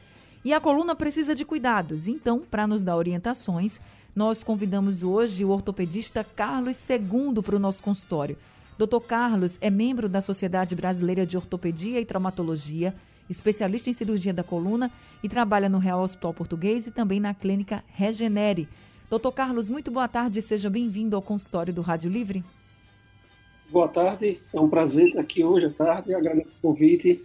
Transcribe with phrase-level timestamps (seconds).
[0.45, 2.09] E a coluna precisa de cuidados.
[2.09, 3.81] Então, para nos dar orientações,
[4.15, 8.37] nós convidamos hoje o ortopedista Carlos Segundo para o nosso consultório.
[8.79, 9.01] Dr.
[9.07, 12.95] Carlos é membro da Sociedade Brasileira de Ortopedia e Traumatologia,
[13.29, 14.91] especialista em cirurgia da coluna
[15.23, 18.69] e trabalha no Real Hospital Português e também na clínica Regenere.
[19.11, 22.45] Doutor Carlos, muito boa tarde, seja bem-vindo ao consultório do Rádio Livre.
[23.71, 27.25] Boa tarde, é um prazer estar aqui hoje à tarde, agradeço o convite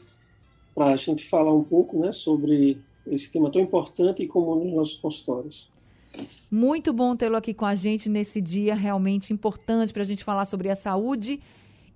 [0.74, 4.74] para a gente falar um pouco né, sobre esse tema tão importante e comum nos
[4.74, 5.70] nossos consultórios.
[6.50, 10.46] Muito bom tê-lo aqui com a gente nesse dia realmente importante para a gente falar
[10.46, 11.42] sobre a saúde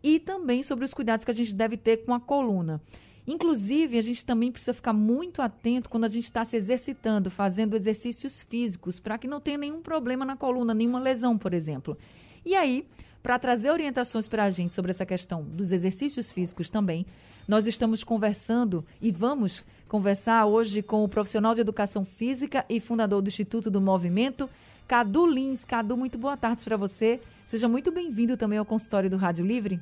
[0.04, 2.82] e também sobre os cuidados que a gente deve ter com a coluna.
[3.28, 7.76] Inclusive, a gente também precisa ficar muito atento quando a gente está se exercitando, fazendo
[7.76, 11.98] exercícios físicos, para que não tenha nenhum problema na coluna, nenhuma lesão, por exemplo.
[12.46, 12.88] E aí,
[13.22, 17.06] para trazer orientações para a gente sobre essa questão dos exercícios físicos também,
[17.46, 23.22] nós estamos conversando e vamos conversar hoje com o profissional de educação física e fundador
[23.22, 24.50] do Instituto do Movimento,
[24.88, 25.66] Cadu Lins.
[25.66, 27.20] Cadu, muito boa tarde para você.
[27.46, 29.82] Seja muito bem-vindo também ao consultório do Rádio Livre.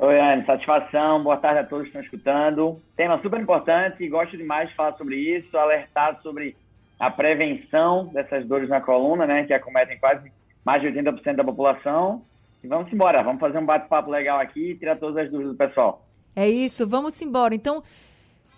[0.00, 1.24] Oi, Anne, satisfação.
[1.24, 2.80] Boa tarde a todos que estão escutando.
[2.96, 6.56] Tema super importante e gosto demais de falar sobre isso, alertar sobre
[7.00, 10.30] a prevenção dessas dores na coluna, né, que acometem quase
[10.64, 12.22] mais de 80% da população.
[12.62, 15.58] E vamos embora, vamos fazer um bate-papo legal aqui e tirar todas as dúvidas do
[15.58, 16.06] pessoal.
[16.36, 17.52] É isso, vamos embora.
[17.52, 17.82] Então,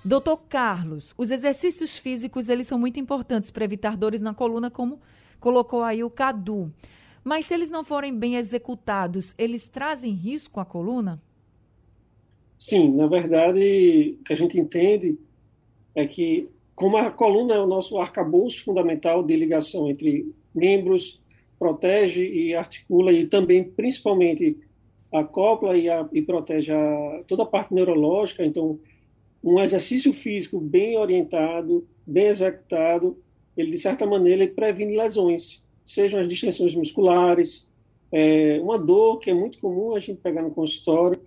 [0.05, 5.01] doutor Carlos, os exercícios físicos, eles são muito importantes para evitar dores na coluna, como
[5.41, 6.71] colocou aí o Cadu.
[7.25, 11.19] Mas se eles não forem bem executados, eles trazem risco à coluna?
[12.61, 15.19] Sim, na verdade, o que a gente entende
[15.95, 21.19] é que, como a coluna é o nosso arcabouço fundamental de ligação entre membros,
[21.59, 24.59] protege e articula, e também, principalmente,
[25.11, 28.79] acopla e, a, e protege a, toda a parte neurológica, então,
[29.43, 33.17] um exercício físico bem orientado, bem executado,
[33.57, 37.67] ele, de certa maneira, ele previne lesões, sejam as distensões musculares,
[38.13, 41.19] é, uma dor que é muito comum a gente pegar no consultório,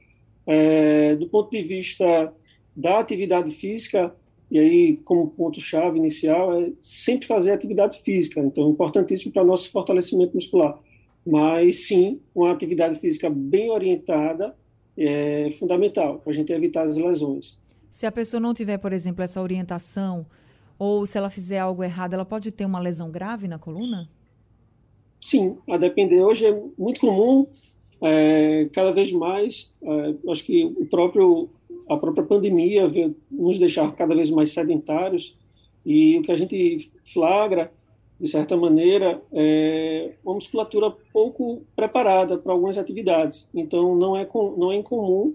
[0.46, 2.34] é, do ponto de vista
[2.76, 4.16] da atividade física,
[4.52, 8.40] e aí, como ponto-chave inicial, é sempre fazer atividade física.
[8.40, 10.78] Então, importantíssimo para o nosso fortalecimento muscular.
[11.26, 14.56] Mas, sim, uma atividade física bem orientada
[14.96, 17.58] é fundamental para a gente evitar as lesões.
[17.92, 20.26] Se a pessoa não tiver, por exemplo, essa orientação,
[20.78, 24.10] ou se ela fizer algo errado, ela pode ter uma lesão grave na coluna?
[25.20, 26.22] Sim, a depender.
[26.22, 27.48] Hoje é muito comum
[28.04, 31.50] é, cada vez mais, é, acho que o próprio,
[31.90, 35.38] a própria pandemia veio nos deixar cada vez mais sedentários
[35.86, 37.72] e o que a gente flagra,
[38.20, 43.50] de certa maneira, é uma musculatura pouco preparada para algumas atividades.
[43.54, 45.34] Então, não é, com, não é incomum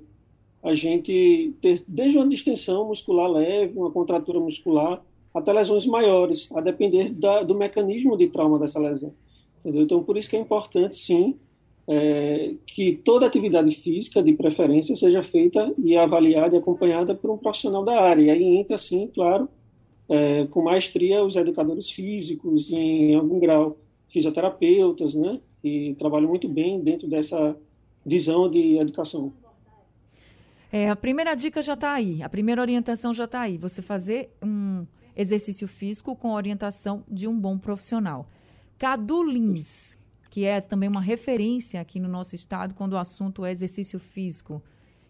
[0.63, 5.03] a gente ter desde uma distensão muscular leve, uma contratura muscular,
[5.35, 9.15] até lesões maiores, a depender da, do mecanismo de trauma dessa lesão.
[9.61, 9.83] Entendeu?
[9.83, 11.39] Então, por isso que é importante, sim,
[11.89, 17.39] é, que toda atividade física, de preferência, seja feita e avaliada e acompanhada por um
[17.39, 18.23] profissional da área.
[18.23, 19.49] E aí entra, sim, claro,
[20.09, 23.79] é, com maestria, os educadores físicos, em algum grau,
[24.11, 27.57] fisioterapeutas, né, que trabalham muito bem dentro dessa
[28.05, 29.33] visão de educação.
[30.71, 33.57] É, a primeira dica já está aí, a primeira orientação já está aí.
[33.57, 38.27] Você fazer um exercício físico com orientação de um bom profissional.
[38.79, 39.98] Cadu Lins,
[40.31, 44.63] que é também uma referência aqui no nosso estado quando o assunto é exercício físico.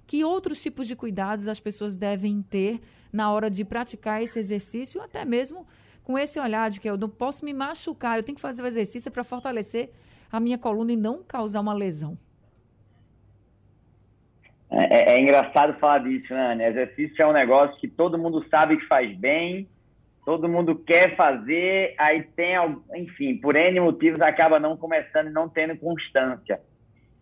[0.07, 2.81] Que outros tipos de cuidados as pessoas devem ter
[3.13, 5.67] na hora de praticar esse exercício, até mesmo
[6.05, 8.67] com esse olhar de que eu não posso me machucar, eu tenho que fazer o
[8.67, 9.91] exercício para fortalecer
[10.33, 12.17] a minha coluna e não causar uma lesão.
[14.71, 16.69] É, é, é engraçado falar disso, né?
[16.69, 19.69] Exercício é um negócio que todo mundo sabe que faz bem,
[20.29, 22.55] todo mundo quer fazer, aí tem,
[22.97, 26.61] enfim, por N motivos acaba não começando e não tendo constância.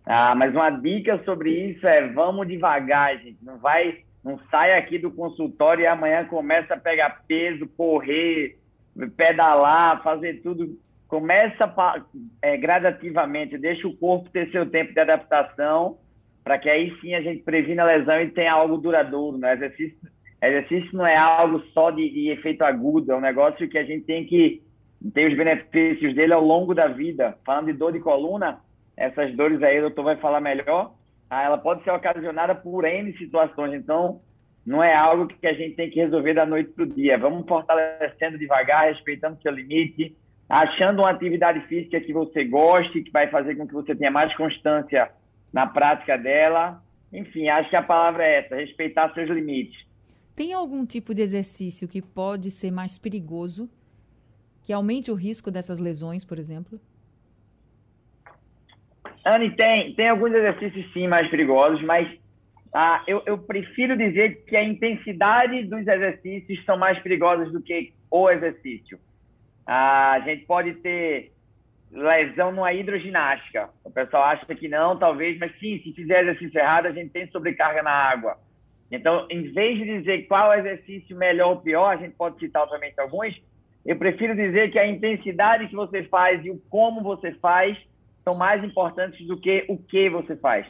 [0.05, 3.38] Ah, mas uma dica sobre isso é vamos devagar, gente.
[3.44, 8.58] Não vai, não sai aqui do consultório e amanhã começa a pegar peso, correr,
[9.17, 10.76] pedalar, fazer tudo.
[11.06, 11.73] Começa
[12.43, 15.99] é, gradativamente, deixa o corpo ter seu tempo de adaptação
[16.43, 19.38] para que aí sim a gente previna a lesão e tenha algo duradouro.
[19.38, 19.53] Né?
[19.53, 19.97] Exercício,
[20.46, 24.04] exercício não é algo só de, de efeito agudo, é um negócio que a gente
[24.04, 24.62] tem que
[25.12, 27.37] ter os benefícios dele ao longo da vida.
[27.44, 28.60] Falando de dor de coluna,
[28.96, 30.94] essas dores aí o doutor vai falar melhor,
[31.28, 34.20] ah, ela pode ser ocasionada por N situações, então
[34.64, 37.19] não é algo que a gente tem que resolver da noite para o dia.
[37.19, 40.16] Vamos fortalecendo devagar, respeitando seu limite,
[40.48, 44.34] achando uma atividade física que você goste, que vai fazer com que você tenha mais
[44.37, 45.10] constância
[45.52, 46.81] na prática dela.
[47.12, 49.76] Enfim, acho que a palavra é essa, respeitar seus limites.
[50.36, 53.70] Tem algum tipo de exercício que pode ser mais perigoso,
[54.62, 56.78] que aumente o risco dessas lesões, por exemplo?
[59.24, 62.06] Anne, tem, tem alguns exercícios sim mais perigosos, mas
[62.72, 67.94] ah, eu, eu prefiro dizer que a intensidade dos exercícios são mais perigosas do que
[68.10, 69.00] o exercício.
[69.66, 71.32] Ah, a gente pode ter
[71.90, 73.70] lesão numa hidroginástica.
[73.82, 77.26] O pessoal acha que não, talvez, mas sim, se fizer exercício errado, a gente tem
[77.30, 78.38] sobrecarga na água.
[78.90, 83.00] Então, em vez de dizer qual exercício melhor ou pior, a gente pode citar, obviamente,
[83.00, 83.34] alguns.
[83.84, 87.76] Eu prefiro dizer que a intensidade que você faz e o como você faz
[88.24, 90.66] são mais importantes do que o que você faz.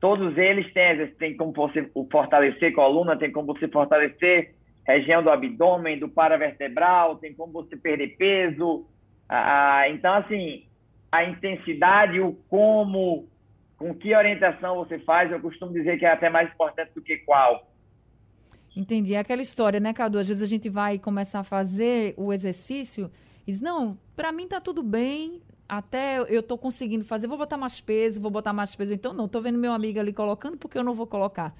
[0.00, 4.54] Todos eles têm, tem como você fortalecer coluna, tem como você fortalecer
[4.86, 8.86] região do abdômen, do paravertebral, tem como você perder peso.
[9.28, 10.64] Ah, então, assim,
[11.12, 13.28] a intensidade, o como,
[13.80, 17.16] com que orientação você faz, eu costumo dizer que é até mais importante do que
[17.16, 17.66] qual.
[18.76, 19.14] Entendi.
[19.14, 20.18] É aquela história, né, Cadu?
[20.18, 23.10] Às vezes a gente vai começar a fazer o exercício
[23.46, 27.56] e diz, não, para mim tá tudo bem, até eu estou conseguindo fazer, vou botar
[27.56, 28.92] mais peso, vou botar mais peso.
[28.92, 31.56] Então, não, estou vendo meu amigo ali colocando, porque eu não vou colocar.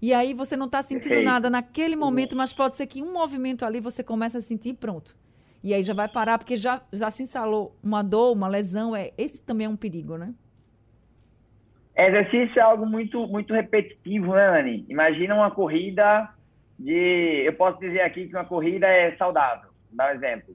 [0.00, 3.64] E aí você não está sentindo nada naquele momento, mas pode ser que um movimento
[3.64, 5.16] ali você comece a sentir e pronto.
[5.64, 8.94] E aí já vai parar, porque já, já se instalou uma dor, uma lesão.
[8.94, 10.32] É, esse também é um perigo, né?
[11.96, 14.84] Exercício é algo muito, muito repetitivo, né, Anne?
[14.88, 16.28] Imagina uma corrida
[16.78, 17.42] de.
[17.44, 19.70] Eu posso dizer aqui que uma corrida é saudável.
[19.90, 20.54] Dar um exemplo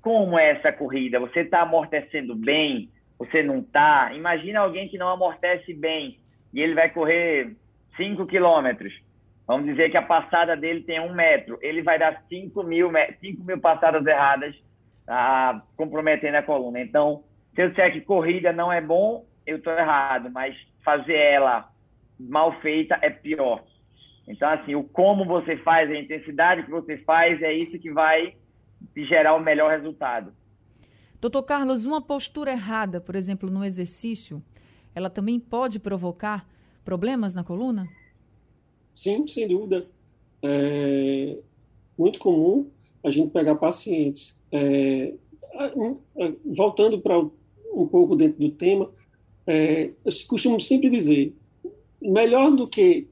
[0.00, 1.20] como é essa corrida?
[1.20, 2.90] Você está amortecendo bem?
[3.18, 4.12] Você não está?
[4.14, 6.18] Imagina alguém que não amortece bem
[6.52, 7.54] e ele vai correr
[7.96, 8.92] 5 quilômetros.
[9.46, 11.58] Vamos dizer que a passada dele tem um metro.
[11.60, 14.54] Ele vai dar 5 mil, 5 mil passadas erradas,
[15.06, 16.80] ah, comprometendo a coluna.
[16.80, 17.22] Então,
[17.54, 21.70] se eu disser que corrida não é bom, eu estou errado, mas fazer ela
[22.18, 23.64] mal feita é pior.
[24.26, 28.34] Então, assim, o como você faz, a intensidade que você faz, é isso que vai
[28.96, 30.32] gerar o melhor resultado.
[31.20, 34.42] Doutor Carlos, uma postura errada, por exemplo, no exercício,
[34.94, 36.46] ela também pode provocar
[36.84, 37.86] problemas na coluna?
[38.94, 39.86] Sim, sem dúvida.
[40.42, 41.36] É
[41.98, 42.70] muito comum
[43.02, 44.40] a gente pegar pacientes.
[44.52, 45.14] É,
[46.44, 48.90] voltando para um pouco dentro do tema,
[49.46, 51.34] é, eu costumo sempre dizer:
[52.00, 53.08] melhor do que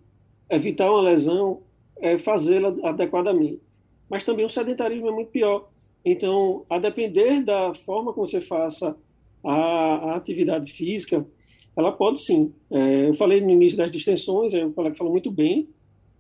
[0.50, 1.62] evitar uma lesão
[2.00, 3.60] é fazê-la adequadamente
[4.08, 5.68] mas também o sedentarismo é muito pior.
[6.04, 8.96] Então, a depender da forma como você faça
[9.42, 11.26] a, a atividade física,
[11.76, 12.52] ela pode sim.
[12.70, 15.68] É, eu falei no início das distensões, é um colega falou muito bem,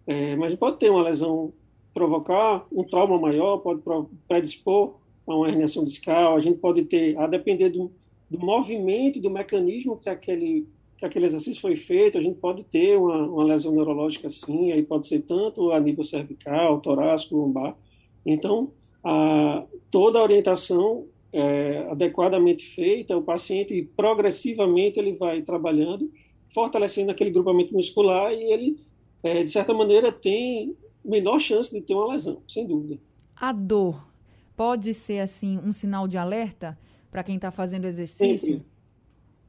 [0.06, 1.52] é, mas pode ter uma lesão,
[1.92, 3.80] provocar um trauma maior, pode
[4.26, 4.96] predispor
[5.26, 7.92] a uma herniação discal, a gente pode ter, a depender do,
[8.30, 10.66] do movimento, do mecanismo que aquele
[10.96, 14.82] que aquele exercício foi feito, a gente pode ter uma, uma lesão neurológica assim, aí
[14.82, 17.76] pode ser tanto a nível cervical, torácico, lombar.
[18.24, 18.70] Então,
[19.02, 26.10] a, toda a orientação é, adequadamente feita, o paciente progressivamente ele vai trabalhando,
[26.52, 28.80] fortalecendo aquele grupamento muscular e ele,
[29.22, 32.98] é, de certa maneira, tem menor chance de ter uma lesão, sem dúvida.
[33.36, 34.08] A dor
[34.56, 36.78] pode ser, assim, um sinal de alerta
[37.14, 38.54] para quem está fazendo exercício?
[38.54, 38.74] Sempre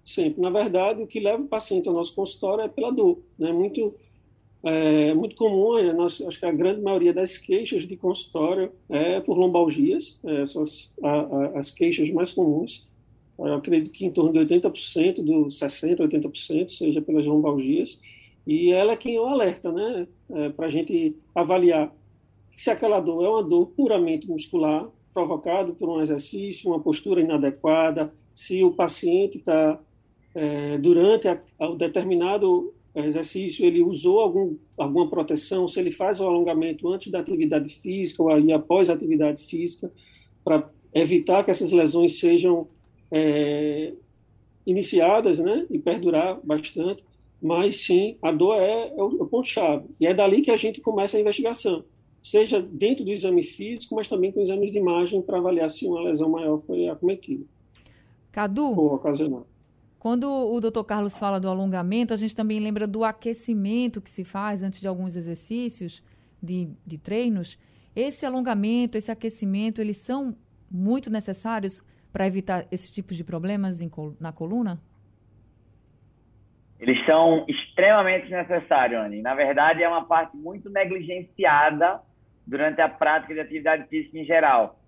[0.06, 0.40] sempre.
[0.40, 3.24] Na verdade, o que leva o paciente ao nosso consultório é pela dor.
[3.40, 3.52] Né?
[3.52, 3.96] Muito,
[4.62, 9.20] é, muito comum, é, nós, acho que a grande maioria das queixas de consultório é
[9.20, 12.88] por lombalgias, é, são as, a, a, as queixas mais comuns.
[13.40, 18.00] Eu acredito que em torno de 80%, dos 60%, 80% seja pelas lombalgias.
[18.46, 20.08] E ela é quem o alerta, né?
[20.30, 21.92] É, Para a gente avaliar
[22.56, 28.14] se aquela dor é uma dor puramente muscular, provocado por um exercício, uma postura inadequada,
[28.36, 29.80] se o paciente está
[30.36, 36.88] é, durante o determinado exercício ele usou algum, alguma proteção, se ele faz o alongamento
[36.92, 39.90] antes da atividade física ou aí após a atividade física,
[40.44, 42.68] para evitar que essas lesões sejam
[43.10, 43.94] é,
[44.66, 47.04] iniciadas né, e perdurar bastante.
[47.42, 49.86] Mas sim, a dor é, é o, é o ponto-chave.
[50.00, 51.84] E é dali que a gente começa a investigação,
[52.25, 56.01] seja dentro do exame físico, mas também com exames de imagem para avaliar se uma
[56.01, 57.46] lesão maior foi acometida.
[58.32, 59.46] Cadu, ou ocasionada
[60.00, 64.24] Quando o doutor Carlos fala do alongamento, a gente também lembra do aquecimento que se
[64.24, 66.03] faz antes de alguns exercícios
[66.41, 67.60] de, de treinos.
[67.96, 70.36] Esse alongamento, esse aquecimento, eles são
[70.70, 74.82] muito necessários para evitar esse tipo de problemas em, na coluna?
[76.79, 79.22] Eles são extremamente necessários, Anne.
[79.22, 82.01] Na verdade, é uma parte muito negligenciada
[82.46, 84.80] durante a prática de atividade física em geral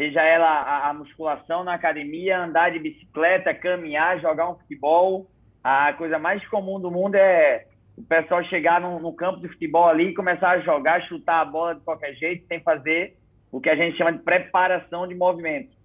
[0.00, 5.30] seja ela a, a, musculação na academia, andar de bicicleta, caminhar, jogar um futebol.
[5.62, 7.66] A coisa mais comum do mundo é
[7.98, 11.44] o pessoal chegar no, no campo de futebol ali e começar a jogar, chutar a
[11.44, 13.16] bola de qualquer jeito, sem fazer
[13.52, 15.76] o que a gente chama de preparação de movimento.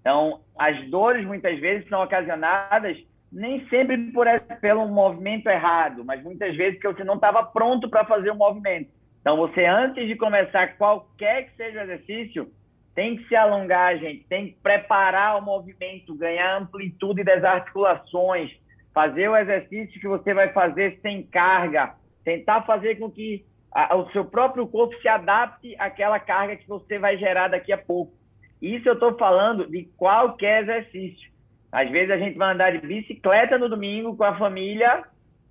[0.00, 2.96] Então, as dores muitas vezes são ocasionadas
[3.30, 4.26] nem sempre por
[4.60, 8.90] pelo movimento errado, mas muitas vezes porque você não estava pronto para fazer o movimento.
[9.20, 12.50] Então, você antes de começar qualquer que seja o exercício,
[12.94, 18.50] tem que se alongar, gente, tem que preparar o movimento, ganhar amplitude das articulações,
[18.92, 24.10] fazer o exercício que você vai fazer sem carga, tentar fazer com que a, o
[24.10, 28.12] seu próprio corpo se adapte àquela carga que você vai gerar daqui a pouco.
[28.60, 31.30] Isso eu estou falando de qualquer exercício.
[31.72, 35.04] Às vezes a gente vai andar de bicicleta no domingo com a família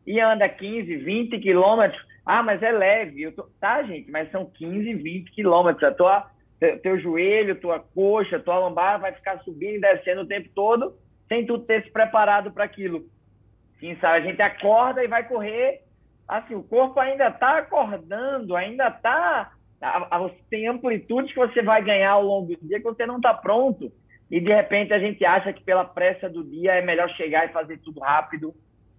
[0.05, 1.99] e anda 15, 20 quilômetros.
[2.31, 3.31] Ah, mas é leve.
[3.31, 3.49] Tô...
[3.59, 5.89] Tá, gente, mas são 15, 20 quilômetros.
[5.89, 6.29] A tua
[6.83, 10.93] teu joelho, tua coxa, tua lombar vai ficar subindo e descendo o tempo todo,
[11.27, 13.05] sem tu ter se preparado para aquilo.
[13.79, 14.17] Sim, sabe?
[14.17, 15.81] A gente acorda e vai correr,
[16.27, 19.51] assim, o corpo ainda está acordando, ainda está
[20.51, 23.91] tem amplitudes que você vai ganhar ao longo do dia que você não está pronto.
[24.29, 27.53] E de repente a gente acha que pela pressa do dia é melhor chegar e
[27.53, 28.53] fazer tudo rápido.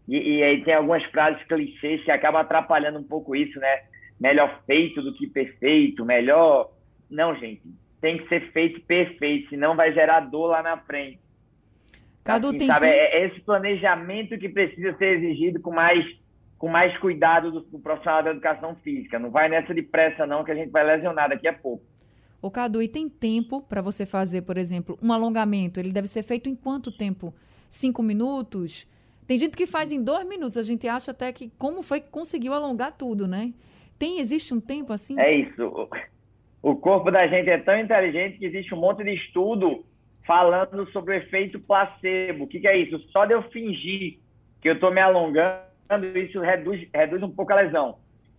[0.09, 3.83] E, e aí tem algumas frases clichês que acabam atrapalhando um pouco isso, né?
[4.21, 6.71] Melhor feito do que perfeito, melhor
[7.11, 7.63] não, gente,
[8.01, 11.19] tem que ser feito perfeito, senão vai gerar dor lá na frente.
[12.23, 12.87] Cadu, assim, tem sabe?
[12.87, 12.93] Que...
[12.93, 16.07] É, é esse planejamento que precisa ser exigido com mais,
[16.57, 19.19] com mais cuidado do, do, profissional da educação física.
[19.19, 21.85] Não vai nessa de pressa, não, que a gente vai lesionar daqui a pouco.
[22.41, 25.81] O Cadu, e tem tempo para você fazer, por exemplo, um alongamento?
[25.81, 27.35] Ele deve ser feito em quanto tempo?
[27.69, 28.89] Cinco minutos?
[29.31, 30.57] Tem gente que faz em dois minutos.
[30.57, 33.55] A gente acha até que como foi que conseguiu alongar tudo, né?
[33.97, 35.17] Tem, existe um tempo assim?
[35.21, 35.89] É isso.
[36.61, 39.87] O corpo da gente é tão inteligente que existe um monte de estudo
[40.27, 42.43] falando sobre o efeito placebo.
[42.43, 42.99] O que, que é isso?
[43.13, 44.19] Só de eu fingir
[44.61, 45.63] que eu estou me alongando,
[46.17, 47.99] isso reduz, reduz um pouco a lesão.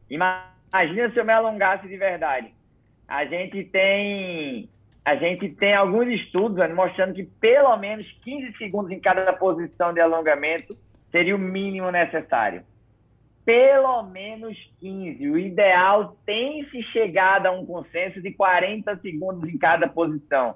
[0.10, 2.54] Imagina se eu me alongasse de verdade.
[3.08, 4.70] A gente tem
[5.04, 10.00] a gente tem alguns estudos mostrando que pelo menos 15 segundos em cada posição de
[10.00, 10.78] alongamento
[11.12, 12.64] seria o mínimo necessário
[13.46, 15.30] pelo menos 15.
[15.30, 20.56] O ideal tem se chegado a um consenso de 40 segundos em cada posição.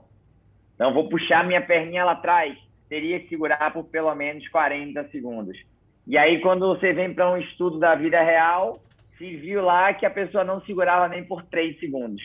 [0.74, 2.58] Então, vou puxar minha perninha lá atrás,
[2.90, 5.58] teria que segurar por pelo menos 40 segundos.
[6.06, 8.80] E aí, quando você vem para um estudo da vida real,
[9.18, 12.22] se viu lá que a pessoa não segurava nem por 3 segundos.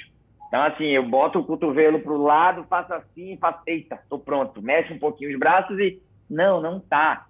[0.50, 4.60] Então, assim, eu boto o cotovelo para o lado, faço assim, faço, eita, tô pronto.
[4.60, 7.28] Mexe um pouquinho os braços e, não, não tá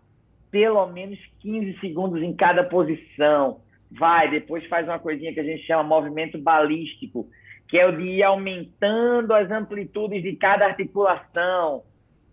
[0.51, 3.61] pelo menos 15 segundos em cada posição.
[3.91, 7.29] Vai, depois faz uma coisinha que a gente chama movimento balístico,
[7.69, 11.83] que é o de ir aumentando as amplitudes de cada articulação.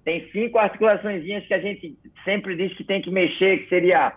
[0.05, 4.13] Tem cinco articulações que a gente sempre diz que tem que mexer, que seria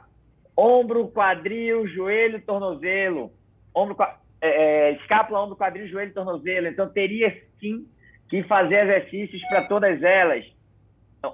[0.57, 3.33] ombro, quadril, joelho, tornozelo.
[3.75, 6.69] Ombro, é, é, escápula, ombro, quadril, joelho, tornozelo.
[6.69, 7.87] Então teria sim
[8.29, 10.45] que fazer exercícios para todas elas.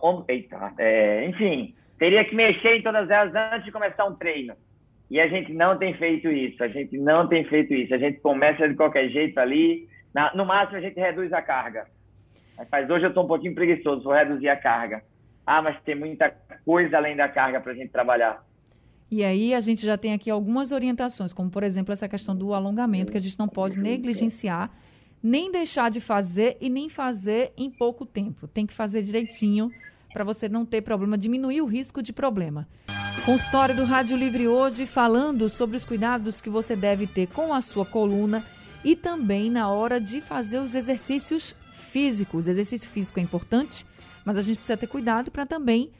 [0.03, 4.55] Ombro, eita, é, enfim, teria que mexer em todas elas antes de começar um treino.
[5.09, 7.95] E a gente não tem feito isso, a gente não tem feito isso.
[7.95, 11.87] A gente começa de qualquer jeito ali, na, no máximo a gente reduz a carga.
[12.71, 15.03] Mas hoje eu estou um pouquinho preguiçoso, vou reduzir a carga.
[15.47, 16.35] Ah, mas tem muita
[16.65, 18.43] coisa além da carga para a gente trabalhar.
[19.11, 22.53] E aí a gente já tem aqui algumas orientações, como por exemplo essa questão do
[22.53, 24.71] alongamento, que a gente não pode negligenciar,
[25.23, 28.49] nem deixar de fazer e nem fazer em pouco tempo.
[28.49, 29.71] Tem que fazer direitinho
[30.13, 32.67] para você não ter problema, diminuir o risco de problema.
[33.25, 37.61] Consultório do Rádio Livre hoje falando sobre os cuidados que você deve ter com a
[37.61, 38.45] sua coluna
[38.85, 41.55] e também na hora de fazer os exercícios
[41.91, 42.47] físicos.
[42.47, 43.85] Exercício físico é importante,
[44.25, 45.91] mas a gente precisa ter cuidado para também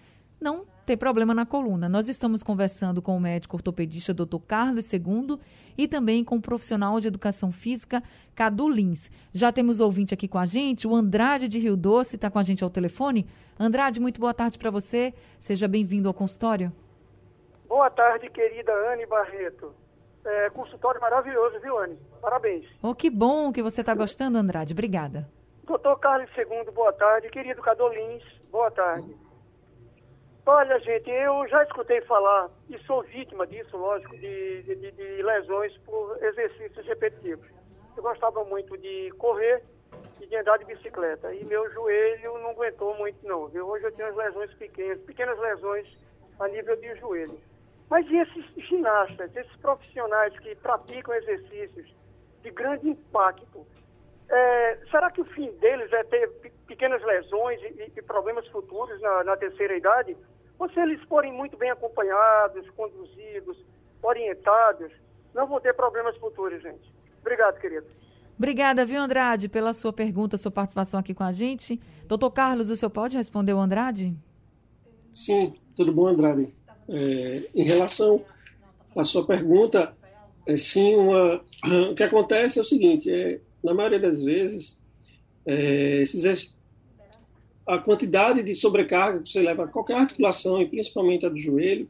[0.41, 1.89] não ter problema na coluna.
[1.89, 4.39] Nós estamos conversando com o médico ortopedista Dr.
[4.47, 5.39] Carlos II
[5.77, 8.03] e também com o profissional de educação física
[8.35, 9.11] Cadu Lins.
[9.33, 12.43] Já temos ouvinte aqui com a gente, o Andrade de Rio Doce está com a
[12.43, 13.27] gente ao telefone.
[13.59, 15.13] Andrade, muito boa tarde para você.
[15.41, 16.73] Seja bem-vindo ao consultório.
[17.69, 19.75] Boa tarde, querida Anne Barreto.
[20.25, 21.99] É, consultório maravilhoso, viu, Anne?
[22.23, 22.65] Parabéns.
[22.81, 24.73] Oh, que bom que você está gostando, Andrade.
[24.73, 25.29] Obrigada.
[25.65, 27.29] Doutor Carlos II, boa tarde.
[27.29, 29.17] Querido Cadu Lins, boa tarde.
[30.49, 35.77] Olha, gente, eu já escutei falar, e sou vítima disso, lógico, de, de, de lesões
[35.79, 37.49] por exercícios repetitivos.
[37.97, 39.65] Eu gostava muito de correr
[40.21, 43.67] e de andar de bicicleta, e meu joelho não aguentou muito não, viu?
[43.67, 45.89] Hoje eu tenho as lesões pequenas, pequenas lesões
[46.39, 47.41] a nível de joelho.
[47.91, 51.93] Mas e esses ginastas, esses profissionais que praticam exercícios
[52.45, 53.67] de grande impacto,
[54.29, 56.29] é, será que o fim deles é ter
[56.67, 60.17] pequenas lesões e, e problemas futuros na, na, terceira idade?
[60.59, 63.57] Ou se eles forem muito bem acompanhados, conduzidos,
[64.03, 64.91] orientados,
[65.35, 66.93] não vão ter problemas futuros, gente.
[67.21, 67.87] Obrigado, querido.
[68.39, 71.81] Obrigada, viu, Andrade, pela sua pergunta, sua participação aqui com a gente.
[72.07, 74.15] Doutor Carlos, o senhor pode responder o Andrade?
[75.15, 76.53] Sim, tudo bom, Andrade?
[76.89, 78.23] É, em relação
[78.95, 79.95] à sua pergunta,
[80.47, 81.41] é sim uma.
[81.91, 84.79] O que acontece é o seguinte: é, na maioria das vezes,
[85.45, 86.55] é, esses,
[87.67, 91.89] a quantidade de sobrecarga que você leva a qualquer articulação, e principalmente a do joelho,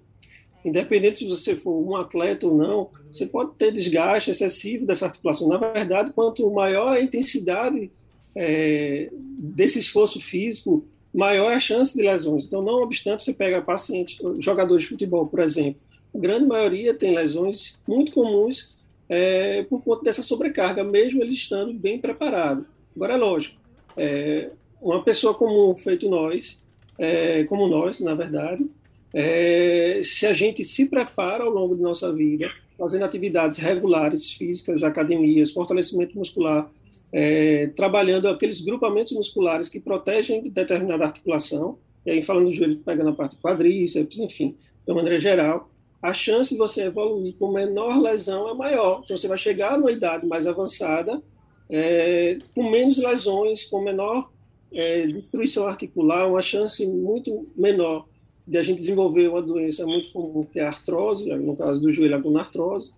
[0.64, 5.48] independente se você for um atleta ou não, você pode ter desgaste excessivo dessa articulação.
[5.48, 7.90] Na verdade, quanto maior a intensidade
[8.34, 12.46] é, desse esforço físico, maior é a chance de lesões.
[12.46, 15.80] Então, não obstante, você pega pacientes, jogadores de futebol, por exemplo,
[16.14, 18.74] a grande maioria tem lesões muito comuns
[19.08, 22.64] é, por conta dessa sobrecarga, mesmo eles estando bem preparados.
[22.94, 23.60] Agora, é lógico,
[23.96, 24.50] é,
[24.90, 26.62] uma pessoa comum, feito nós,
[26.98, 28.64] é, como nós, na verdade,
[29.12, 34.84] é, se a gente se prepara ao longo de nossa vida, fazendo atividades regulares, físicas,
[34.84, 36.70] academias, fortalecimento muscular,
[37.12, 43.10] é, trabalhando aqueles grupamentos musculares que protegem determinada articulação, e aí falando do joelho, pegando
[43.10, 45.68] a parte quadríceps, enfim, de uma maneira geral,
[46.00, 49.00] a chance de você evoluir com menor lesão é maior.
[49.04, 51.20] Então, você vai chegar numa idade mais avançada,
[51.68, 54.30] é, com menos lesões, com menor
[54.72, 58.06] é, destruição articular, uma chance muito menor
[58.46, 61.90] de a gente desenvolver uma doença muito comum, que é a artrose, no caso do
[61.90, 62.92] joelho, a gonartrose.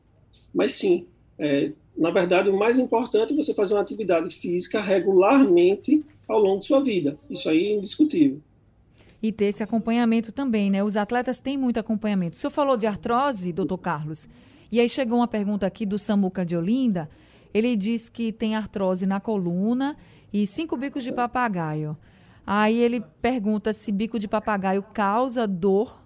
[0.55, 1.07] Mas sim,
[1.39, 6.61] é, na verdade, o mais importante é você fazer uma atividade física regularmente ao longo
[6.61, 7.19] de sua vida.
[7.31, 8.41] Isso aí é indiscutível
[9.23, 10.83] e ter esse acompanhamento também, né?
[10.83, 12.37] Os atletas têm muito acompanhamento.
[12.37, 14.29] O senhor falou de artrose, doutor Carlos,
[14.71, 17.09] e aí chegou uma pergunta aqui do Samuca de Olinda.
[17.53, 19.97] Ele diz que tem artrose na coluna
[20.33, 21.97] e cinco bicos de papagaio.
[22.47, 26.03] Aí ele pergunta se bico de papagaio causa dor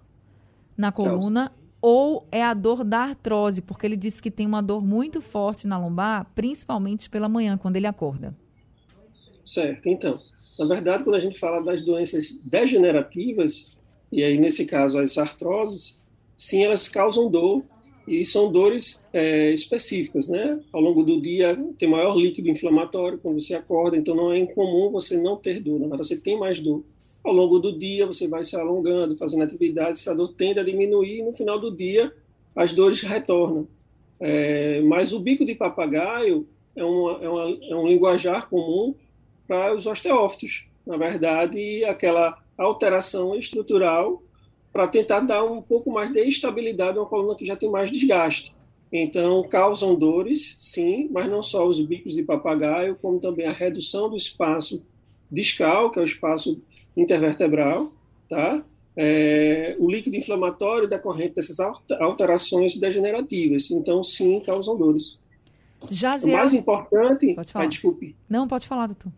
[0.77, 1.51] na coluna
[1.81, 5.67] ou é a dor da artrose, porque ele disse que tem uma dor muito forte
[5.67, 8.35] na lombar, principalmente pela manhã, quando ele acorda.
[9.45, 10.17] Certo, então,
[10.57, 13.75] na verdade, quando a gente fala das doenças degenerativas,
[14.09, 16.01] e aí nesse caso as artroses,
[16.35, 17.63] sim, elas causam dor
[18.07, 20.59] e são dores é, específicas, né?
[20.71, 24.91] Ao longo do dia tem maior líquido inflamatório quando você acorda, então não é incomum
[24.91, 26.83] você não ter dor, na verdade você tem mais dor.
[27.23, 31.19] Ao longo do dia você vai se alongando, fazendo atividades, essa dor tende a diminuir
[31.19, 32.11] e no final do dia
[32.55, 33.67] as dores retornam.
[34.19, 38.93] É, mas o bico de papagaio é, uma, é, uma, é um linguajar comum
[39.47, 40.65] para os osteófitos.
[40.85, 44.21] Na verdade, aquela alteração estrutural
[44.73, 47.91] para tentar dar um pouco mais de estabilidade a uma coluna que já tem mais
[47.91, 48.53] desgaste.
[48.91, 54.09] Então, causam dores, sim, mas não só os bicos de papagaio, como também a redução
[54.09, 54.83] do espaço
[55.31, 56.61] discal, que é o espaço
[56.95, 57.91] intervertebral,
[58.27, 58.63] tá?
[58.95, 63.71] É, o líquido inflamatório decorrente dessas alterações degenerativas.
[63.71, 65.19] Então, sim, causam dores.
[65.89, 66.35] Jaziel...
[66.35, 67.33] O mais importante.
[67.33, 67.65] Pode falar.
[67.65, 68.15] Ah, desculpe.
[68.29, 69.11] Não, pode falar, doutor.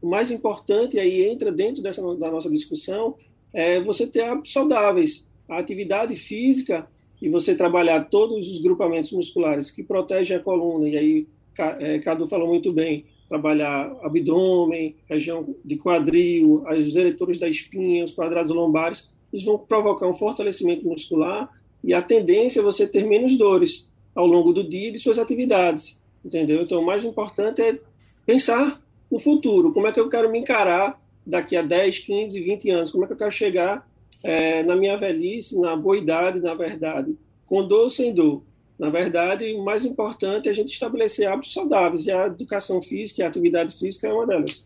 [0.00, 3.16] O mais importante, aí entra dentro dessa, da nossa discussão,
[3.52, 5.28] é você ter hábitos saudáveis.
[5.48, 6.86] A atividade física
[7.20, 11.26] e você trabalhar todos os grupamentos musculares que protegem a coluna, e aí
[11.58, 18.12] é, Cadu falou muito bem, trabalhar abdômen, região de quadril, os eletores da espinha, os
[18.12, 21.48] quadrados lombares, eles vão provocar um fortalecimento muscular
[21.82, 26.00] e a tendência é você ter menos dores ao longo do dia de suas atividades,
[26.24, 26.62] entendeu?
[26.62, 27.78] Então, o mais importante é
[28.26, 32.70] pensar no futuro, como é que eu quero me encarar daqui a 10, 15, 20
[32.70, 33.86] anos, como é que eu quero chegar
[34.22, 38.42] é, na minha velhice, na boa idade, na verdade, com dor ou sem dor.
[38.78, 43.20] Na verdade, o mais importante é a gente estabelecer hábitos saudáveis, e a educação física
[43.20, 44.64] e a atividade física é uma delas.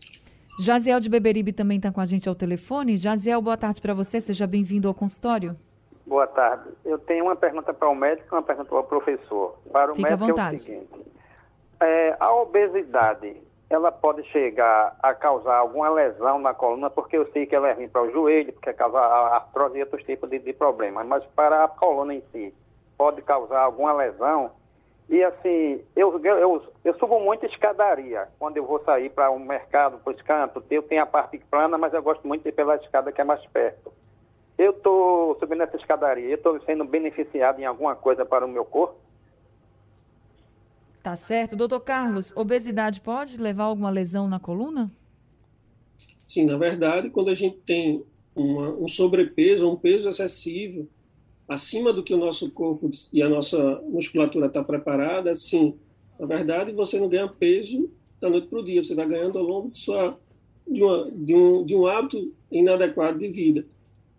[0.57, 2.95] Jaziel de Beberibe também está com a gente ao telefone.
[2.95, 5.57] Jaziel, boa tarde para você, seja bem-vindo ao consultório.
[6.05, 6.69] Boa tarde.
[6.85, 9.57] Eu tenho uma pergunta para o médico e uma pergunta para o professor.
[9.71, 10.87] Para o Fique médico é o seguinte:
[11.81, 13.35] é, a obesidade
[13.69, 17.73] ela pode chegar a causar alguma lesão na coluna, porque eu sei que ela é
[17.73, 21.63] ruim para o joelho, porque causa artrose e outros tipos de, de problemas, mas para
[21.63, 22.53] a coluna em si,
[22.97, 24.51] pode causar alguma lesão.
[25.09, 29.99] E assim, eu, eu, eu subo muito escadaria quando eu vou sair para um mercado,
[29.99, 30.63] para os cantos.
[30.69, 33.23] Eu tenho a parte plana, mas eu gosto muito de ir pela escada que é
[33.23, 33.93] mais perto.
[34.57, 38.65] eu estou subindo essa escadaria, eu estou sendo beneficiado em alguma coisa para o meu
[38.65, 38.95] corpo?
[41.05, 41.55] Tá certo.
[41.55, 44.91] Doutor Carlos, obesidade pode levar a alguma lesão na coluna?
[46.23, 48.03] Sim, na verdade, quando a gente tem
[48.35, 50.89] uma, um sobrepeso, um peso excessivo,
[51.47, 55.75] acima do que o nosso corpo e a nossa musculatura está preparada, sim,
[56.19, 57.87] na verdade, você não ganha peso
[58.19, 60.19] da noite para o dia, você está ganhando ao longo de, sua,
[60.67, 63.63] de, uma, de, um, de um hábito inadequado de vida,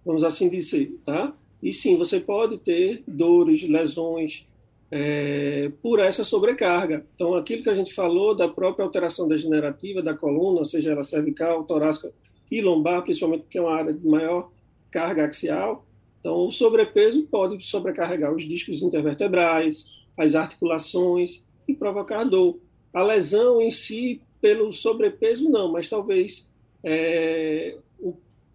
[0.04, 1.34] vamos assim dizer, tá?
[1.60, 4.46] E sim, você pode ter dores, lesões,
[4.90, 7.04] é, por essa sobrecarga.
[7.14, 11.64] Então, aquilo que a gente falou da própria alteração degenerativa da coluna, seja ela cervical,
[11.64, 12.12] torácica
[12.50, 14.50] e lombar, principalmente porque é uma área de maior
[14.90, 15.84] carga axial,
[16.20, 22.58] então o sobrepeso pode sobrecarregar os discos intervertebrais, as articulações e provocar dor.
[22.92, 26.50] A lesão em si, pelo sobrepeso, não, mas talvez
[26.82, 27.76] é,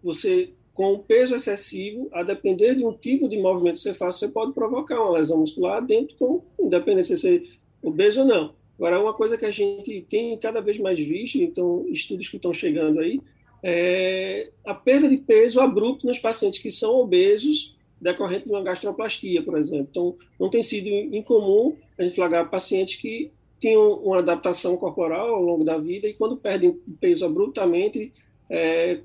[0.02, 4.28] você com peso excessivo, a depender de um tipo de movimento que você faça, você
[4.28, 7.36] pode provocar uma lesão muscular dentro, com, independente se você
[7.82, 8.54] é obeso ou não.
[8.76, 12.52] Agora, uma coisa que a gente tem cada vez mais visto, então, estudos que estão
[12.52, 13.20] chegando aí,
[13.62, 19.42] é a perda de peso abrupto nos pacientes que são obesos decorrente de uma gastroplastia,
[19.42, 19.86] por exemplo.
[19.88, 23.30] Então, não tem sido incomum a gente flagrar pacientes que
[23.60, 28.12] tinham uma adaptação corporal ao longo da vida e quando perdem peso abruptamente,
[28.50, 28.98] é,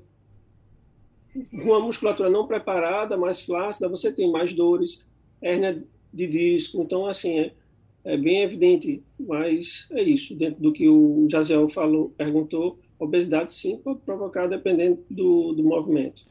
[1.52, 5.04] uma musculatura não preparada, mais flácida, você tem mais dores,
[5.40, 6.82] hérnia de disco.
[6.82, 7.52] Então, assim, é,
[8.04, 10.34] é bem evidente, mas é isso.
[10.34, 16.24] Dentro do que o Jaziel falou, perguntou, obesidade sim pode provocar dependendo do, do movimento.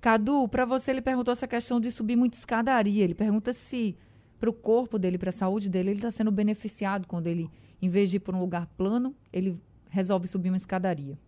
[0.00, 3.04] Cadu, para você, ele perguntou essa questão de subir muito escadaria.
[3.04, 3.96] Ele pergunta se
[4.38, 7.50] para o corpo dele, para a saúde dele, ele está sendo beneficiado quando ele,
[7.82, 9.58] em vez de ir para um lugar plano, ele
[9.90, 11.18] resolve subir uma escadaria.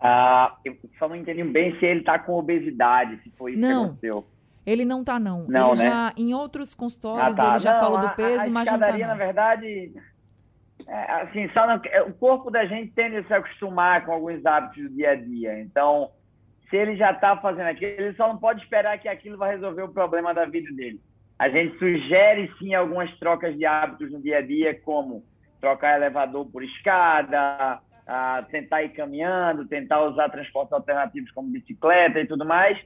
[0.00, 3.68] Ah, eu só não entendi bem se ele está com obesidade, se foi isso não.
[3.84, 4.26] que aconteceu.
[4.66, 5.46] Ele não está não.
[5.48, 5.88] Não, ele né?
[5.88, 7.50] já, em outros consultórios, Ah, tá.
[7.50, 9.14] ele já Não, falou a- do peso, a, mas não escadaria, não.
[9.16, 9.92] na verdade,
[10.86, 14.44] é, assim, só não- é, o corpo da gente tende a se acostumar com alguns
[14.44, 15.60] hábitos do dia a dia.
[15.60, 16.10] Então,
[16.68, 19.82] se ele já está fazendo aquilo, ele só não pode esperar que aquilo vai resolver
[19.82, 21.00] o problema da vida dele.
[21.38, 25.24] A gente sugere, sim, algumas trocas de hábitos no dia a dia, como
[25.60, 32.26] trocar elevador por escada, ah, tentar ir caminhando, tentar usar transportes alternativos como bicicleta e
[32.26, 32.78] tudo mais.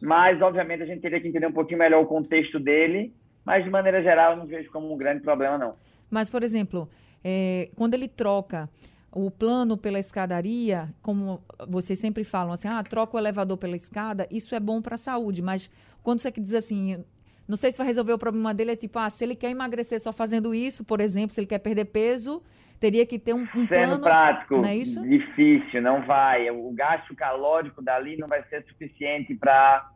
[0.00, 3.12] Mas, obviamente, a gente teria que entender um pouquinho melhor o contexto dele.
[3.44, 5.74] Mas, de maneira geral, eu não vejo como um grande problema, não.
[6.10, 6.88] Mas, por exemplo,
[7.22, 8.68] é, quando ele troca
[9.10, 14.28] o plano pela escadaria, como vocês sempre falam assim, ah, troca o elevador pela escada,
[14.30, 15.40] isso é bom para a saúde.
[15.42, 15.70] Mas
[16.02, 17.04] quando você diz assim,
[17.48, 19.98] não sei se vai resolver o problema dele, é tipo, ah, se ele quer emagrecer
[20.00, 22.42] só fazendo isso, por exemplo, se ele quer perder peso,
[22.78, 24.00] teria que ter um, um Sendo plano.
[24.00, 25.02] prático, não é isso?
[25.02, 26.50] difícil, não vai.
[26.50, 29.90] O gasto calórico dali não vai ser suficiente para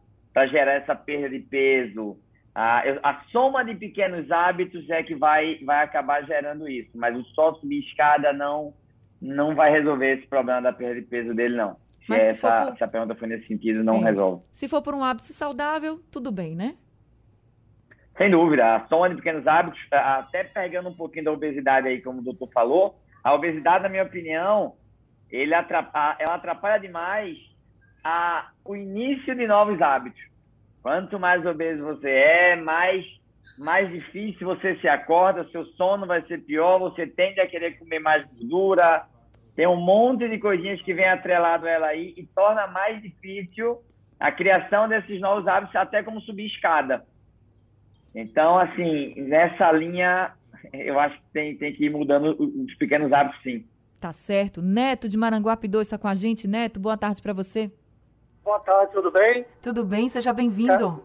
[0.50, 2.16] gerar essa perda de peso.
[2.54, 7.22] A, a soma de pequenos hábitos é que vai, vai acabar gerando isso, mas o
[7.34, 8.74] só subir escada não,
[9.20, 11.76] não vai resolver esse problema da perda de peso dele, não.
[12.02, 14.10] Se, Mas se essa, for por- se a pergunta foi nesse sentido, não É.
[14.10, 14.42] resolve.
[14.54, 16.74] Se for por um hábito saudável, tudo bem, né?
[18.16, 22.00] Sem dúvida, a soma de pequenos hábitos, a- até pegando um pouquinho da obesidade aí,
[22.02, 24.74] como o doutor falou, a obesidade, na minha opinião,
[25.30, 27.36] ele atrapalha, ela atrapalha demais
[28.04, 30.20] a, o início de novos hábitos.
[30.82, 33.04] Quanto mais obeso você é, mais,
[33.58, 38.00] mais difícil você se acorda, seu sono vai ser pior, você tende a querer comer
[38.00, 39.04] mais gordura,
[39.54, 43.78] tem um monte de coisinhas que vem atrelado a ela aí e torna mais difícil
[44.18, 47.04] a criação desses novos hábitos, até como subir escada.
[48.14, 50.32] Então, assim, nessa linha,
[50.72, 53.64] eu acho que tem, tem que ir mudando os pequenos hábitos, sim.
[54.00, 54.60] Tá certo.
[54.60, 56.48] Neto de Maranguape 2 está com a gente.
[56.48, 57.70] Neto, boa tarde para você.
[58.44, 59.46] Boa tarde, tudo bem?
[59.62, 60.08] Tudo bem?
[60.08, 61.02] Seja bem-vindo.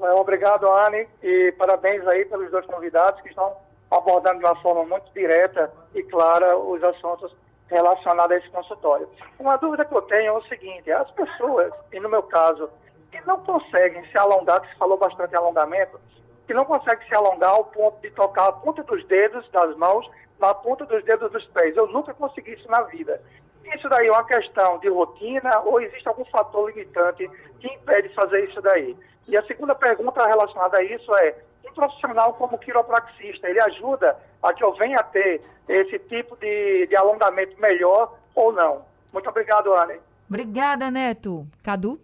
[0.00, 3.52] É, Obrigado, Anne, e parabéns aí pelos dois convidados que estão
[3.90, 7.36] abordando de uma forma muito direta e clara os assuntos
[7.68, 9.08] relacionados a esse consultório.
[9.38, 12.70] Uma dúvida que eu tenho é o seguinte, as pessoas, e no meu caso,
[13.10, 16.00] que não conseguem se alongar, que se falou bastante em alongamento,
[16.46, 20.08] que não conseguem se alongar ao ponto de tocar a ponta dos dedos das mãos
[20.40, 21.76] na ponta dos dedos dos pés.
[21.76, 23.22] Eu nunca consegui isso na vida.
[23.64, 28.14] Isso daí é uma questão de rotina ou existe algum fator limitante que impede de
[28.14, 28.96] fazer isso daí?
[29.28, 34.52] E a segunda pergunta relacionada a isso é, um profissional como quiropraxista, ele ajuda a
[34.52, 38.84] que eu venha a ter esse tipo de, de alongamento melhor ou não?
[39.12, 40.00] Muito obrigado, Anne.
[40.28, 41.46] Obrigada, Neto.
[41.62, 42.00] Cadu?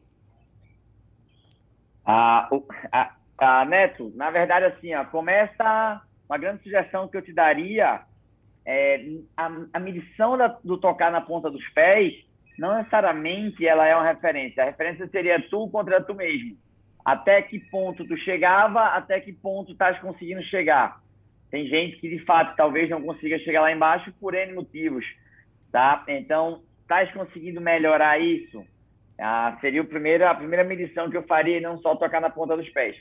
[2.07, 7.23] Ah, o- a- a Neto, na verdade, assim, ó, começa uma grande sugestão que eu
[7.23, 8.03] te daria
[8.67, 9.01] é
[9.37, 12.15] a, a medição da- do tocar na ponta dos pés
[12.59, 14.63] não necessariamente ela é uma referência.
[14.63, 16.57] A referência seria tu contra tu mesmo.
[17.05, 20.99] Até que ponto tu chegava, até que ponto estás conseguindo chegar.
[21.51, 25.05] Tem gente que, de fato, talvez não consiga chegar lá embaixo por N motivos,
[25.73, 26.05] tá?
[26.09, 28.65] Então, estás conseguindo melhorar isso?
[29.21, 32.57] Ah, seria o primeiro, a primeira medição que eu faria não só tocar na ponta
[32.57, 32.97] dos pés.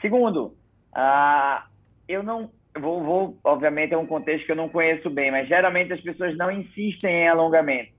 [0.00, 0.54] Segundo,
[0.94, 1.66] ah,
[2.08, 5.92] eu não vou, vou, obviamente é um contexto que eu não conheço bem, mas geralmente
[5.92, 7.96] as pessoas não insistem em alongamento.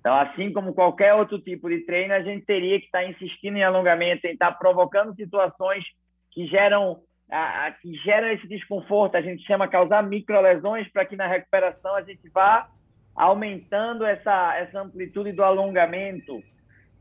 [0.00, 3.62] Então, assim como qualquer outro tipo de treino, a gente teria que estar insistindo em
[3.62, 5.84] alongamento, em estar provocando situações
[6.32, 9.16] que geram a, a, que geram esse desconforto.
[9.16, 12.68] A gente chama causar microlesões para que na recuperação a gente vá
[13.14, 16.42] aumentando essa, essa amplitude do alongamento.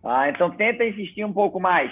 [0.03, 1.91] Ah, então, tenta insistir um pouco mais.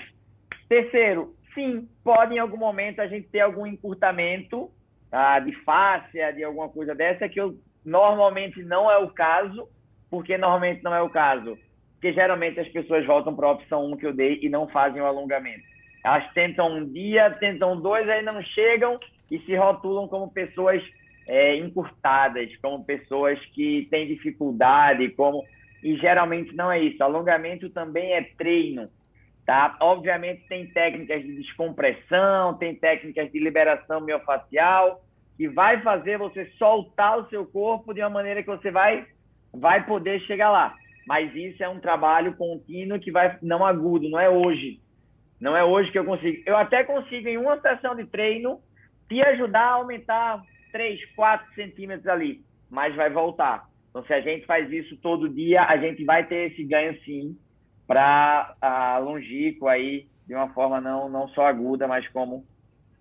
[0.67, 4.71] Terceiro, sim, pode em algum momento a gente ter algum encurtamento
[5.11, 9.67] ah, de fáscia, de alguma coisa dessa, que eu, normalmente não é o caso,
[10.09, 11.57] porque normalmente não é o caso.
[11.93, 15.01] Porque geralmente as pessoas voltam para a opção 1 que eu dei e não fazem
[15.01, 15.63] o alongamento.
[16.03, 18.97] Elas tentam um dia, tentam dois, aí não chegam
[19.29, 20.81] e se rotulam como pessoas
[21.27, 25.45] é, encurtadas, como pessoas que têm dificuldade, como
[25.83, 27.03] e geralmente não é isso.
[27.03, 28.89] Alongamento também é treino.
[29.49, 29.75] Tá?
[29.79, 35.01] Obviamente tem técnicas de descompressão, tem técnicas de liberação miofacial,
[35.35, 39.07] que vai fazer você soltar o seu corpo de uma maneira que você vai,
[39.51, 40.75] vai poder chegar lá.
[41.07, 44.79] Mas isso é um trabalho contínuo que vai não agudo, não é hoje.
[45.41, 46.43] Não é hoje que eu consigo.
[46.45, 48.61] Eu até consigo, em uma sessão de treino,
[49.09, 53.67] te ajudar a aumentar 3, 4 centímetros ali, mas vai voltar.
[53.89, 57.35] Então, se a gente faz isso todo dia, a gente vai ter esse ganho sim
[57.89, 62.45] para a longínquo aí, de uma forma não, não só aguda, mas como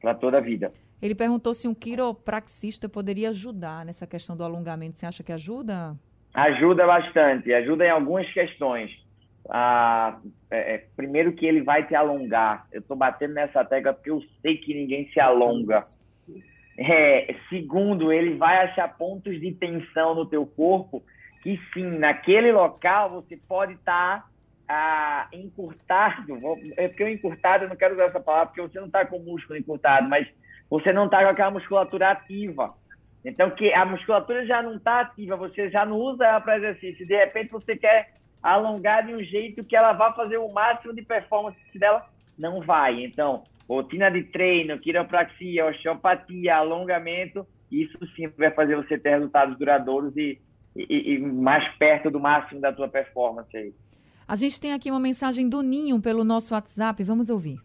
[0.00, 0.72] para toda a vida.
[1.02, 4.98] Ele perguntou se um quiropraxista poderia ajudar nessa questão do alongamento.
[4.98, 5.94] Você acha que ajuda?
[6.32, 8.90] Ajuda bastante, ajuda em algumas questões.
[9.50, 10.18] Ah,
[10.50, 12.66] é, é primeiro que ele vai te alongar.
[12.72, 15.82] Eu estou batendo nessa tecla porque eu sei que ninguém se alonga.
[16.78, 21.02] É, segundo, ele vai achar pontos de tensão no teu corpo
[21.42, 24.28] que sim, naquele local você pode estar tá
[24.68, 26.38] ah, encurtado,
[26.76, 29.16] é porque o encurtado, eu não quero usar essa palavra, porque você não está com
[29.16, 30.28] o músculo encurtado, mas
[30.68, 32.74] você não está com aquela musculatura ativa.
[33.24, 37.06] Então, que a musculatura já não está ativa, você já não usa ela para exercício,
[37.06, 41.02] de repente você quer alongar de um jeito que ela vá fazer o máximo de
[41.02, 42.06] performance dela,
[42.38, 43.02] não vai.
[43.02, 50.16] Então, rotina de treino, quiropraxia, osteopatia, alongamento, isso sim vai fazer você ter resultados duradouros
[50.16, 50.40] e,
[50.76, 53.74] e, e mais perto do máximo da tua performance aí.
[54.28, 57.58] A gente tem aqui uma mensagem do Ninho pelo nosso WhatsApp, vamos ouvir.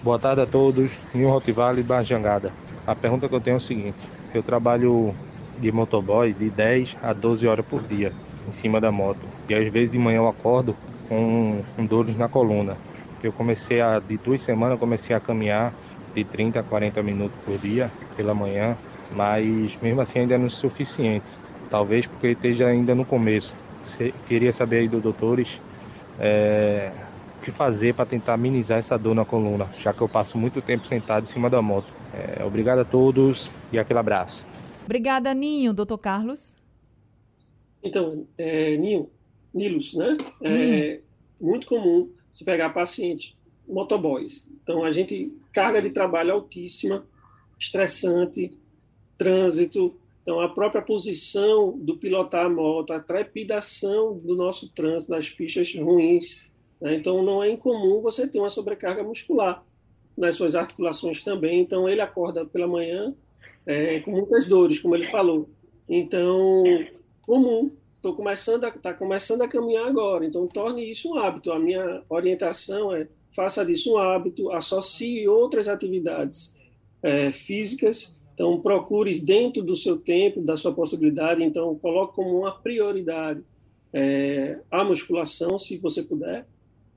[0.00, 2.52] Boa tarde a todos, Ninho Rotivale da Jangada.
[2.86, 3.96] A pergunta que eu tenho é o seguinte:
[4.32, 5.12] eu trabalho
[5.58, 8.12] de motoboy de 10 a 12 horas por dia
[8.46, 9.18] em cima da moto.
[9.48, 10.76] E às vezes de manhã eu acordo
[11.08, 12.76] com, com dores na coluna.
[13.20, 15.74] Eu comecei a, de duas semanas, comecei a caminhar
[16.14, 18.76] de 30 a 40 minutos por dia pela manhã,
[19.10, 21.26] mas mesmo assim ainda não é suficiente.
[21.68, 23.52] Talvez porque esteja ainda no começo.
[24.28, 25.60] Queria saber aí dos doutores
[26.18, 26.92] é,
[27.38, 30.62] o que fazer para tentar amenizar essa dor na coluna, já que eu passo muito
[30.62, 31.92] tempo sentado em cima da moto.
[32.12, 34.46] É, obrigado a todos e aquele abraço.
[34.84, 35.72] Obrigada, Ninho.
[35.72, 36.54] Doutor Carlos?
[37.82, 39.10] Então, é, Ninho,
[39.52, 40.12] Nilos, né?
[40.42, 41.00] É
[41.40, 43.36] muito comum se pegar paciente,
[43.68, 44.48] motoboys.
[44.62, 47.04] Então, a gente, carga de trabalho altíssima,
[47.58, 48.58] estressante,
[49.16, 55.28] trânsito, então, a própria posição do pilotar a moto, a trepidação do nosso trânsito nas
[55.28, 56.42] pistas ruins.
[56.80, 56.94] Né?
[56.94, 59.62] Então, não é incomum você ter uma sobrecarga muscular
[60.16, 61.60] nas suas articulações também.
[61.60, 63.14] Então, ele acorda pela manhã
[63.66, 65.46] é, com muitas dores, como ele falou.
[65.86, 66.64] Então,
[67.20, 67.70] comum.
[67.94, 70.24] Estou começando a tá começando a caminhar agora.
[70.24, 71.52] Então, torne isso um hábito.
[71.52, 73.06] A minha orientação é
[73.36, 76.56] faça disso um hábito, associe outras atividades
[77.02, 82.50] é, físicas então, procure dentro do seu tempo, da sua possibilidade, então coloque como uma
[82.50, 83.40] prioridade
[83.92, 86.44] é, a musculação, se você puder,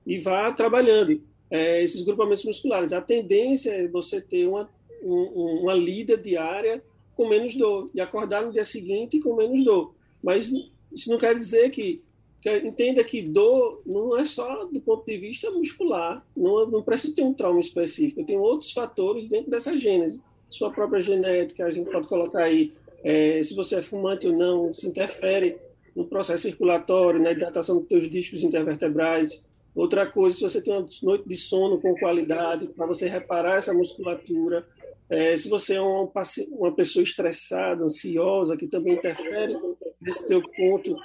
[0.06, 1.22] e vá trabalhando
[1.52, 2.92] é, esses grupamentos musculares.
[2.92, 4.68] A tendência é você ter uma,
[5.04, 6.84] um, uma lida diária
[7.16, 9.94] com menos dor e acordar no dia seguinte com menos dor.
[10.24, 10.52] Mas
[10.92, 12.02] isso não quer dizer que,
[12.64, 17.22] entenda que dor não é só do ponto de vista muscular, não, não precisa ter
[17.22, 22.08] um trauma específico, tem outros fatores dentro dessa gênese sua própria genética, a gente pode
[22.08, 25.58] colocar aí é, se você é fumante ou não, se interfere
[25.96, 29.46] no processo circulatório, na hidratação dos seus discos intervertebrais.
[29.76, 33.74] Outra coisa, se você tem uma noite de sono com qualidade, para você reparar essa
[33.74, 34.66] musculatura.
[35.10, 36.12] É, se você é uma,
[36.52, 39.58] uma pessoa estressada, ansiosa, que também interfere
[40.02, 40.96] nesse teu ponto,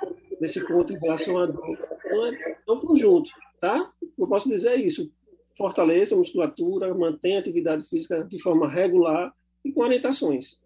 [0.41, 1.79] nesse ponto em relação à dor.
[2.05, 3.91] Então, é um conjunto, tá?
[4.19, 5.11] Eu posso dizer isso.
[5.57, 9.33] Fortaleça a musculatura, mantenha a atividade física de forma regular
[9.65, 10.61] e com orientações.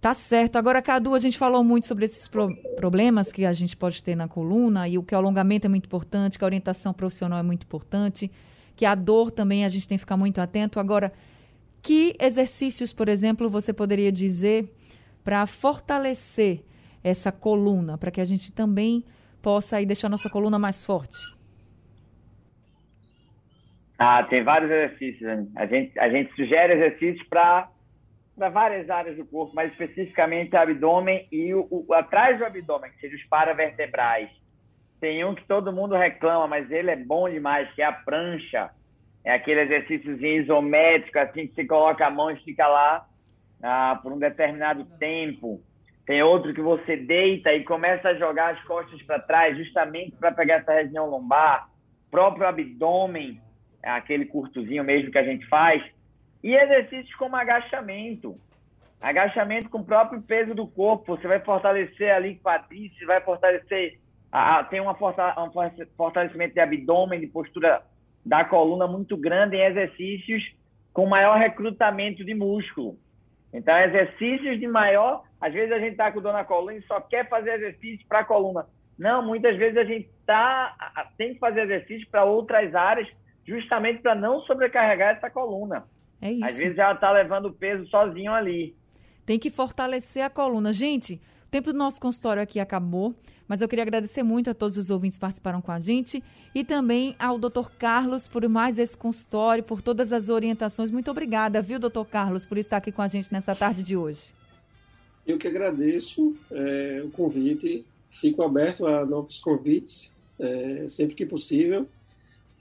[0.00, 0.56] Tá certo.
[0.56, 4.14] Agora, Cadu, a gente falou muito sobre esses pro problemas que a gente pode ter
[4.14, 7.42] na coluna e o que o alongamento é muito importante, que a orientação profissional é
[7.42, 8.30] muito importante,
[8.76, 10.78] que a dor também a gente tem que ficar muito atento.
[10.78, 11.12] Agora,
[11.82, 14.72] que exercícios, por exemplo, você poderia dizer
[15.24, 16.62] para fortalecer
[17.02, 19.04] essa coluna, para que a gente também
[19.40, 21.16] possa aí deixar nossa coluna mais forte?
[23.98, 25.48] Ah, tem vários exercícios.
[25.56, 27.70] A gente, a gente sugere exercícios para
[28.52, 33.16] várias áreas do corpo, mas especificamente abdômen e o, o, atrás do abdômen, que seja
[33.16, 34.28] os paravertebrais.
[35.00, 38.70] Tem um que todo mundo reclama, mas ele é bom demais, que é a prancha.
[39.24, 43.06] É aquele exercício isométrico, assim, que você coloca a mão e fica lá
[43.62, 45.60] ah, por um determinado tempo.
[46.06, 50.30] Tem outro que você deita e começa a jogar as costas para trás, justamente para
[50.30, 51.68] pegar essa região lombar.
[52.10, 53.40] Próprio abdômen,
[53.86, 55.82] aquele curtozinho mesmo que a gente faz
[56.42, 58.38] e exercícios como agachamento.
[59.00, 61.16] Agachamento com o próprio peso do corpo.
[61.16, 63.98] Você vai fortalecer ali quadríceps, vai fortalecer.
[64.30, 65.50] Ah, tem uma um
[65.96, 67.82] fortalecimento de abdômen, de postura
[68.24, 70.42] da coluna muito grande em exercícios
[70.92, 72.98] com maior recrutamento de músculo.
[73.52, 75.24] Então, exercícios de maior.
[75.40, 78.20] Às vezes a gente está com dor na coluna e só quer fazer exercício para
[78.20, 78.66] a coluna.
[78.98, 80.74] Não, muitas vezes a gente tá,
[81.18, 83.08] tem que fazer exercício para outras áreas,
[83.46, 85.84] justamente para não sobrecarregar essa coluna.
[86.20, 86.44] É isso.
[86.44, 88.74] Às vezes ela está levando o peso sozinho ali.
[89.24, 90.72] Tem que fortalecer a coluna.
[90.72, 93.14] Gente, o tempo do nosso consultório aqui acabou,
[93.46, 96.22] mas eu queria agradecer muito a todos os ouvintes que participaram com a gente
[96.54, 100.90] e também ao doutor Carlos por mais esse consultório, por todas as orientações.
[100.90, 104.34] Muito obrigada, viu, doutor Carlos, por estar aqui com a gente nessa tarde de hoje.
[105.26, 111.88] Eu que agradeço é, o convite, fico aberto a novos convites, é, sempre que possível.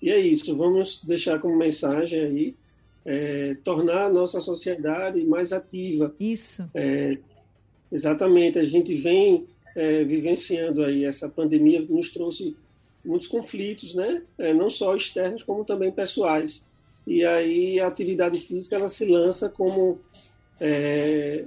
[0.06, 2.56] E é isso, vamos deixar como mensagem aí
[3.04, 6.14] é, tornar a nossa sociedade mais ativa.
[6.20, 6.62] Isso.
[6.76, 7.18] É,
[7.92, 12.56] exatamente, a gente vem é, vivenciando aí essa pandemia nos trouxe
[13.04, 14.22] muitos conflitos, né?
[14.38, 16.64] É, não só externos como também pessoais.
[17.08, 20.00] E aí a atividade física ela se lança como
[20.62, 21.44] é,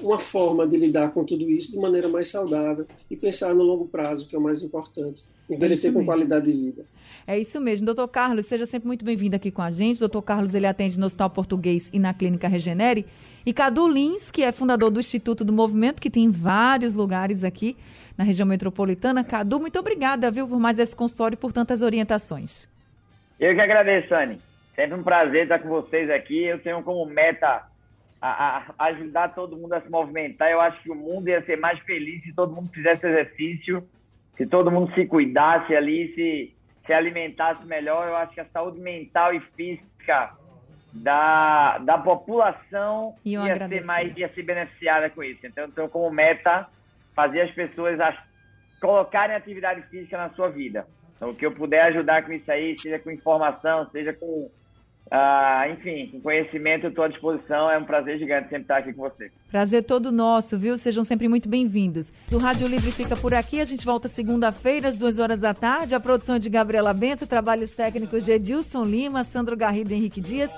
[0.00, 3.86] uma forma de lidar com tudo isso de maneira mais saudável e pensar no longo
[3.86, 5.24] prazo, que é o mais importante.
[5.48, 6.84] Envelhecer com qualidade de vida.
[7.26, 7.86] É isso mesmo.
[7.86, 9.98] Doutor Carlos, seja sempre muito bem-vindo aqui com a gente.
[9.98, 13.06] Doutor Carlos, ele atende no Hospital Português e na Clínica Regenere.
[13.46, 17.76] E Cadu Lins, que é fundador do Instituto do Movimento, que tem vários lugares aqui
[18.16, 19.24] na região metropolitana.
[19.24, 22.68] Cadu, muito obrigada, viu, por mais esse consultório e por tantas orientações.
[23.40, 24.38] Eu que agradeço, Anne.
[24.74, 26.44] Sempre um prazer estar com vocês aqui.
[26.44, 27.66] Eu tenho como meta
[28.20, 30.50] a, a ajudar todo mundo a se movimentar.
[30.50, 33.86] Eu acho que o mundo ia ser mais feliz se todo mundo fizesse exercício,
[34.36, 36.54] se todo mundo se cuidasse ali, se
[36.88, 40.32] se alimentasse melhor, eu acho que a saúde mental e física
[40.90, 45.46] da, da população ia ser mais ia ser beneficiada com isso.
[45.46, 46.66] Então, então como meta
[47.14, 48.16] fazer as pessoas as,
[48.80, 50.86] colocarem atividade física na sua vida.
[51.16, 54.50] Então, o que eu puder ajudar com isso aí, seja com informação, seja com
[55.10, 57.70] ah, enfim, com conhecimento eu estou à disposição.
[57.70, 59.30] É um prazer gigante sempre estar aqui com você.
[59.50, 60.76] Prazer todo nosso, viu?
[60.76, 62.12] Sejam sempre muito bem-vindos.
[62.30, 63.60] O Rádio Livre fica por aqui.
[63.60, 65.94] A gente volta segunda-feira, às duas horas da tarde.
[65.94, 70.20] A produção é de Gabriela Bento, trabalhos técnicos de Edilson Lima, Sandro Garrido e Henrique
[70.20, 70.50] Dias.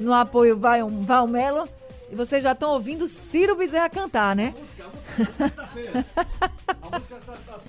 [0.00, 1.68] No apoio vai um Valmelo.
[2.10, 4.54] E vocês já estão ouvindo Ciro Bezerra cantar, né?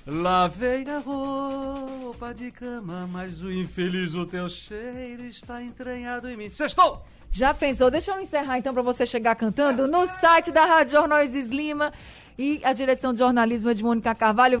[0.06, 6.50] Lavei a roupa de cama, mas o infeliz o teu cheiro está entranhado em mim.
[6.50, 7.02] Sextou!
[7.30, 7.90] Já pensou?
[7.90, 11.92] Deixa eu encerrar então para você chegar cantando no site da Rádio Jornais Lima
[12.36, 14.60] e a direção de jornalismo é de Mônica Carvalho.